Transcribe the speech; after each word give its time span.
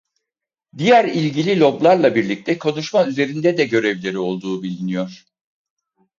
Diğer 0.77 1.05
ilgili 1.05 1.59
loblarla 1.59 2.15
birlikte 2.15 2.57
konuşma 2.59 3.07
üzerinde 3.07 3.57
de 3.57 3.65
görevleri 3.65 4.17
olduğu 4.17 4.63
biliniyor. 4.63 5.25